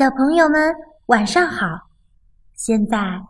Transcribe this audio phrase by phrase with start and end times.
[0.00, 0.74] 小朋友们，
[1.08, 1.90] 晚上好！
[2.54, 3.22] 现在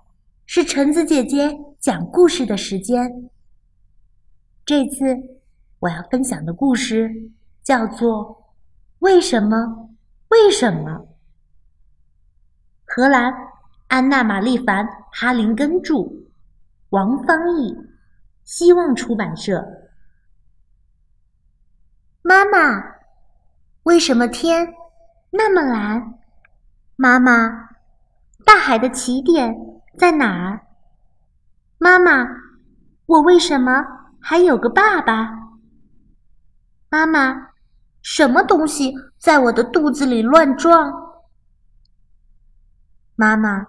[0.46, 3.28] 是橙子姐姐讲故事的时间。
[4.64, 5.04] 这次
[5.80, 7.10] 我要分享的故事
[7.64, 8.24] 叫做
[9.00, 9.90] 《为什么？
[10.28, 10.92] 为什么？》。
[12.84, 13.34] 荷兰
[13.88, 16.08] 安娜·玛丽凡·哈林根著，
[16.90, 17.76] 王芳译，
[18.44, 19.90] 希望出版社。
[22.22, 22.80] 妈妈，
[23.82, 24.72] 为什么天
[25.30, 26.19] 那么蓝？
[27.02, 27.70] 妈妈，
[28.44, 29.56] 大海的起点
[29.96, 30.66] 在哪儿？
[31.78, 32.26] 妈妈，
[33.06, 33.72] 我为什么
[34.20, 35.30] 还有个爸爸？
[36.90, 37.52] 妈妈，
[38.02, 40.92] 什么东西在我的肚子里乱撞？
[43.16, 43.68] 妈妈，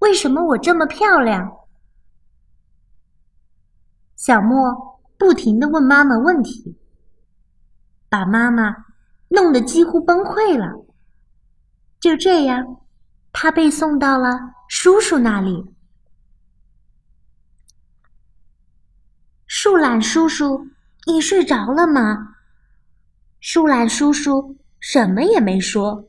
[0.00, 1.48] 为什么我这么漂亮？
[4.16, 6.76] 小莫不停的问妈妈问题，
[8.08, 8.84] 把妈妈
[9.28, 10.89] 弄得几乎崩溃了。
[12.00, 12.80] 就这样，
[13.30, 15.74] 他被送到了叔叔那里。
[19.46, 20.66] 树懒叔叔，
[21.06, 22.36] 你睡着了吗？
[23.40, 26.08] 树懒叔叔什么也没说，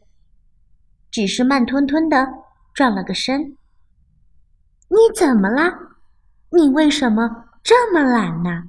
[1.11, 2.25] 只是慢吞吞的
[2.73, 3.57] 转了个身。
[4.87, 5.97] 你怎么了？
[6.51, 8.63] 你为什么这么懒呢？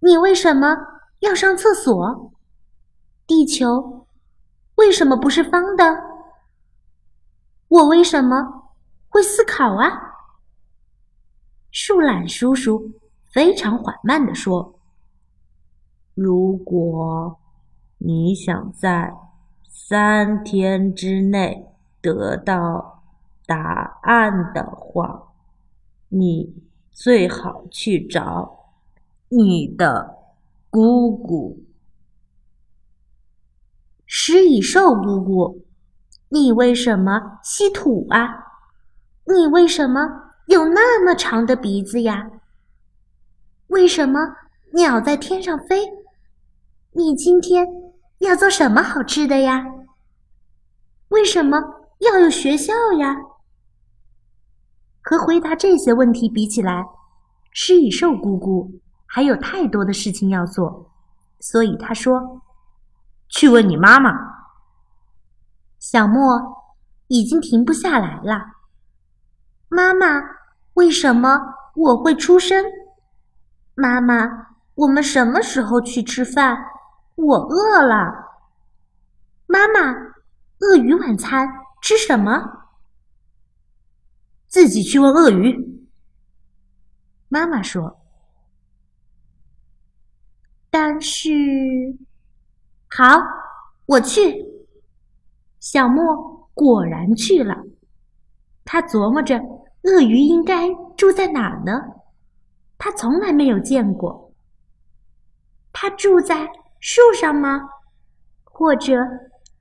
[0.00, 0.76] 你为什么
[1.20, 2.32] 要上厕所？
[3.26, 4.01] 地球。
[4.76, 5.84] 为什么不是方的？
[7.68, 8.70] 我为什么
[9.08, 10.10] 会思考啊？
[11.70, 12.90] 树懒叔叔
[13.30, 14.78] 非常缓慢地说
[16.14, 17.38] ：“如果
[17.96, 19.14] 你想在
[19.66, 21.66] 三天之内
[22.02, 23.02] 得到
[23.46, 25.32] 答案的话，
[26.08, 26.54] 你
[26.90, 28.74] 最好去找
[29.30, 30.18] 你的
[30.68, 31.64] 姑姑。”
[34.24, 35.64] 食蚁兽姑姑，
[36.28, 38.28] 你为什么吸土啊？
[39.24, 42.30] 你为什么有那么长的鼻子呀？
[43.66, 44.20] 为什么
[44.74, 45.88] 鸟在天上飞？
[46.92, 47.66] 你今天
[48.18, 49.66] 要做什么好吃的呀？
[51.08, 51.58] 为什么
[51.98, 53.16] 要有学校呀？
[55.00, 56.84] 和回答这些问题比起来，
[57.50, 58.70] 食蚁兽姑姑
[59.04, 60.92] 还有太多的事情要做，
[61.40, 62.40] 所以她说。
[63.32, 64.12] 去问你妈妈。
[65.80, 66.76] 小莫
[67.08, 68.52] 已经停不下来了。
[69.68, 70.22] 妈妈，
[70.74, 71.40] 为什么
[71.74, 72.62] 我会出生？
[73.74, 76.56] 妈妈，我们什么时候去吃饭？
[77.14, 78.28] 我饿了。
[79.46, 79.80] 妈妈，
[80.60, 81.48] 鳄鱼晚餐
[81.80, 82.68] 吃什么？
[84.46, 85.88] 自己去问鳄鱼。
[87.30, 87.98] 妈妈说。
[90.70, 91.30] 但是。
[92.94, 93.04] 好，
[93.86, 94.44] 我去。
[95.60, 97.56] 小莫果然去了。
[98.66, 99.38] 他琢磨着，
[99.84, 101.72] 鳄鱼应该住在哪儿呢？
[102.76, 104.30] 他从来没有见过。
[105.72, 106.46] 他住在
[106.80, 107.62] 树上吗？
[108.44, 108.94] 或者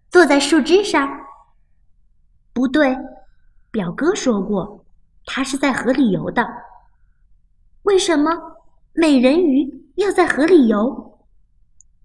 [0.09, 1.07] 坐在树枝上？
[2.51, 2.97] 不对，
[3.71, 4.83] 表哥说过，
[5.25, 6.45] 他是在河里游的。
[7.83, 8.33] 为什么
[8.91, 11.17] 美人鱼要在河里游？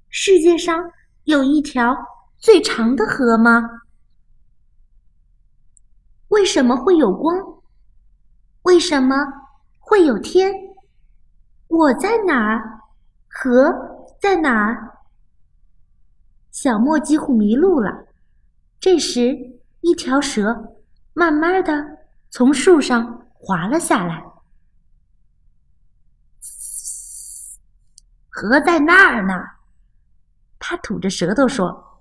[0.08, 0.92] 世界上。
[1.26, 1.92] 有一条
[2.38, 3.60] 最长的河吗？
[6.28, 7.36] 为什么会有光？
[8.62, 9.16] 为什么
[9.80, 10.54] 会有天？
[11.66, 12.80] 我在哪儿？
[13.28, 13.74] 河
[14.20, 15.00] 在哪儿？
[16.52, 18.06] 小莫几乎迷路了。
[18.78, 19.36] 这时，
[19.80, 20.76] 一条蛇
[21.12, 21.72] 慢慢的
[22.30, 24.24] 从树上滑了下来。
[28.30, 29.55] 河在那儿呢。
[30.58, 32.00] 他吐着舌头说：“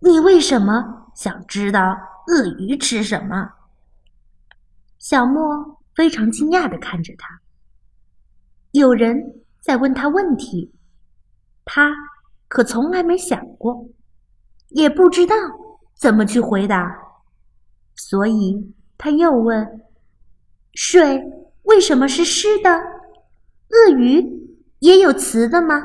[0.00, 1.96] 你为什么想知道
[2.26, 3.50] 鳄鱼吃什么？”
[4.98, 7.40] 小莫非常惊讶的看着他。
[8.72, 9.16] 有人
[9.60, 10.74] 在问他问题，
[11.64, 11.90] 他
[12.48, 13.88] 可从来没想过，
[14.68, 15.34] 也不知道
[15.94, 16.94] 怎么去回答，
[17.96, 19.82] 所以他又问
[20.74, 21.22] ：“水
[21.62, 22.70] 为什么是湿的？
[22.70, 24.22] 鳄鱼
[24.80, 25.80] 也有雌的吗？”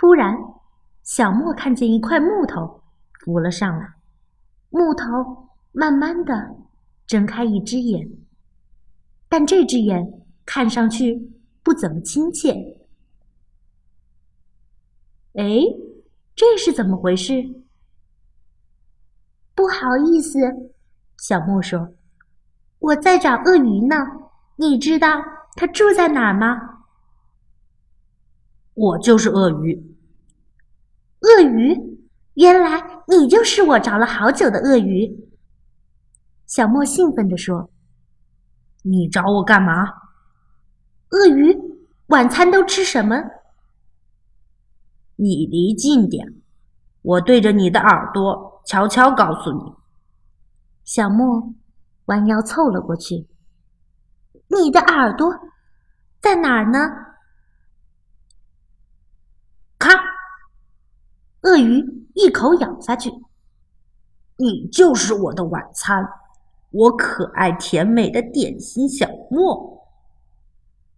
[0.00, 0.34] 突然，
[1.02, 2.82] 小莫看见一块木头
[3.18, 3.86] 浮了上来，
[4.70, 5.04] 木头
[5.72, 6.56] 慢慢的
[7.06, 8.08] 睁开一只眼，
[9.28, 10.02] 但这只眼
[10.46, 11.30] 看上去
[11.62, 12.50] 不怎么亲切。
[15.34, 15.44] 哎，
[16.34, 17.34] 这是怎么回事？
[19.54, 20.38] 不好意思，
[21.18, 21.92] 小莫说
[22.80, 23.96] ：“我在找鳄鱼呢。
[24.56, 25.08] 你知道
[25.56, 26.78] 它住在哪儿吗？”
[28.80, 29.94] 我就是鳄鱼。
[31.20, 31.98] 鳄鱼，
[32.32, 35.28] 原来你就是我找了好久的鳄鱼。”
[36.48, 37.68] 小莫兴奋地说
[38.82, 39.84] ：“你找我干嘛？”
[41.12, 41.54] 鳄鱼
[42.06, 43.22] 晚餐都吃什么？
[45.16, 46.40] 你离近点，
[47.02, 49.74] 我对着你的耳朵悄悄告诉你。
[50.84, 51.52] 小莫
[52.06, 53.28] 弯腰凑了过去。
[54.48, 55.30] 你的耳朵
[56.18, 57.09] 在哪儿呢？
[61.42, 63.10] 鳄鱼一口咬下去。
[64.36, 66.08] 你就是我的晚餐。
[66.72, 69.88] 我可爱甜美的点心小莫，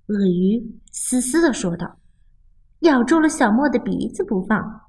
[0.08, 1.96] 鳄鱼嘶嘶的说道，
[2.80, 4.82] 咬住了小莫的鼻子不放。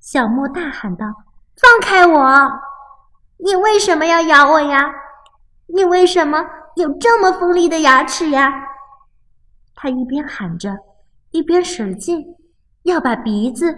[0.00, 1.04] 小莫大喊道
[1.60, 2.50] ：“放开我！
[3.36, 4.90] 你为什么要咬我呀？
[5.66, 6.46] 你为什么
[6.76, 8.50] 有这么锋利的牙齿呀？”
[9.76, 10.78] 他一边喊着，
[11.30, 12.36] 一边使劲
[12.84, 13.76] 要把鼻子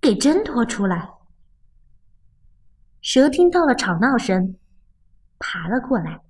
[0.00, 1.10] 给挣脱出来。
[3.00, 4.56] 蛇听到了吵闹声。
[5.42, 6.20] 爬了过来。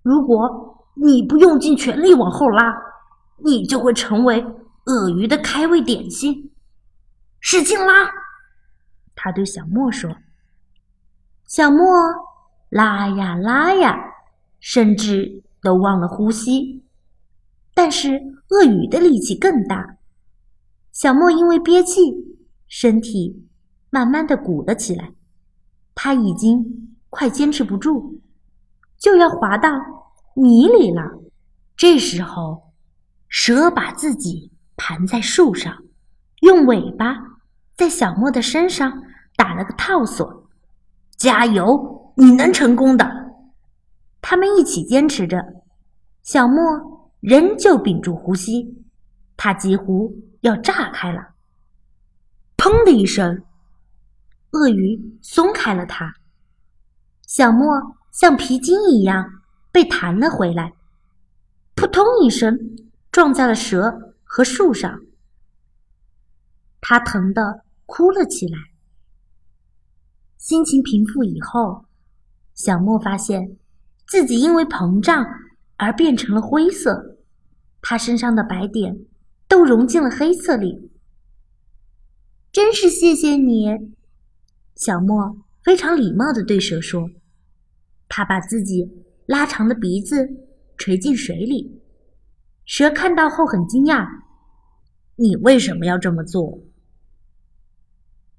[0.00, 2.74] 如果你不用尽全力往后拉，
[3.44, 4.42] 你就会成为
[4.86, 6.50] 鳄鱼的开胃点心。
[7.40, 8.10] 使劲拉！
[9.14, 10.16] 他对小莫说。
[11.44, 11.86] 小莫
[12.70, 13.94] 拉呀拉呀，
[14.60, 16.82] 甚至都忘了呼吸。
[17.74, 18.18] 但是
[18.48, 19.97] 鳄鱼的力气更大。
[20.98, 22.12] 小莫因为憋气，
[22.66, 23.46] 身体
[23.88, 25.12] 慢慢的鼓了起来。
[25.94, 28.18] 他已经快坚持不住，
[28.98, 29.70] 就要滑到
[30.34, 31.04] 泥里了。
[31.76, 32.72] 这时候，
[33.28, 35.84] 蛇把自己盘在树上，
[36.40, 37.14] 用尾巴
[37.76, 39.00] 在小莫的身上
[39.36, 40.48] 打了个套索。
[41.16, 43.08] 加油，你能成功的！
[44.20, 45.62] 他们一起坚持着，
[46.24, 48.82] 小莫仍旧屏住呼吸，
[49.36, 51.34] 他几乎要炸开了。
[52.56, 53.44] 砰的一声。
[54.52, 56.14] 鳄鱼松开了它，
[57.26, 60.72] 小莫像皮筋一样被弹了回来，
[61.74, 62.58] 扑通一声
[63.12, 65.02] 撞在了蛇和树上，
[66.80, 68.58] 他疼得哭了起来。
[70.38, 71.84] 心情平复以后，
[72.54, 73.58] 小莫发现
[74.06, 75.26] 自己因为膨胀
[75.76, 77.18] 而变成了灰色，
[77.82, 78.98] 他身上的白点
[79.48, 80.90] 都融进了黑色里。
[82.52, 83.66] 真是谢谢你。
[84.74, 87.10] 小莫非常礼貌地对蛇说
[88.08, 90.28] ：“他把自己拉长的鼻子
[90.76, 91.82] 垂进水里。”
[92.64, 94.06] 蛇看到后很惊讶
[95.16, 96.60] ：“你为什么要这么做？”“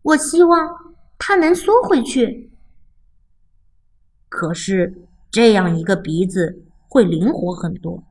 [0.01, 0.69] 我希望
[1.17, 2.51] 它能缩回去。
[4.29, 8.03] ”“可是这样一个鼻子会灵活很多，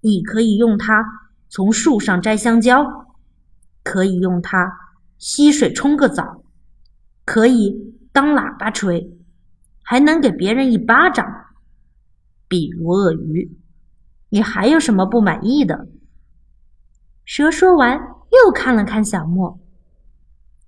[0.00, 1.04] 你可以用它
[1.54, 2.84] 从树上摘香蕉，
[3.84, 4.76] 可以用它
[5.18, 6.42] 吸水冲个澡。”
[7.24, 9.16] 可以当喇叭吹，
[9.80, 11.24] 还能给别人一巴掌。
[12.48, 13.56] 比如鳄鱼，
[14.30, 15.86] 你还有什么不满意的？
[17.24, 19.60] 蛇说完，又看了看小莫。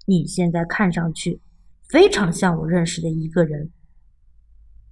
[0.06, 1.40] 你现在看上去
[1.88, 3.72] 非常像我认识的一个人，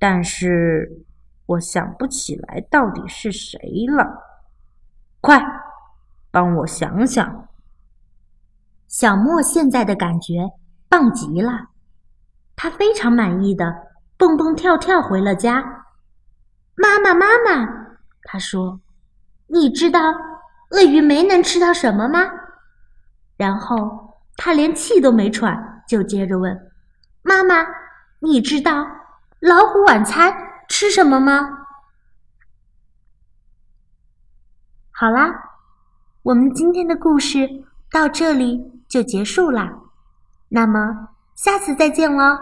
[0.01, 1.05] 但是
[1.47, 4.05] 我想不起来到底是谁了。
[5.21, 5.41] 快，
[6.35, 7.49] 帮我想想。
[8.89, 10.51] 小莫现在的感觉。
[10.87, 11.71] 棒极了，
[12.55, 13.75] 他非常满意的
[14.17, 15.87] 蹦蹦跳跳回了家。
[16.77, 17.67] 妈妈，妈妈，
[18.23, 18.81] 他说
[19.51, 19.99] ：“你知道
[20.71, 22.21] 鳄鱼没能吃到什么吗？”
[23.37, 26.71] 然后他连气都没喘，就接着问
[27.23, 27.67] ：“妈妈，
[28.21, 28.87] 你知道
[29.41, 30.33] 老虎晚餐
[30.69, 31.67] 吃什么吗？”
[34.93, 35.54] 好啦，
[36.25, 39.81] 我们今天的故事到这里就结束啦。
[40.49, 42.39] 那么，下次再见喽。